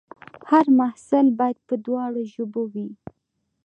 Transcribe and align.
هر 0.49 0.65
محصول 0.79 1.27
باید 1.39 1.57
په 1.67 1.75
دواړو 1.85 2.21
ژبو 2.33 2.63
وي. 2.73 2.87